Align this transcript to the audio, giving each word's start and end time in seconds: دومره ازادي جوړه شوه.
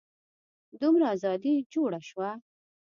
دومره 0.81 1.05
ازادي 1.15 1.53
جوړه 1.73 1.99
شوه. 2.09 2.29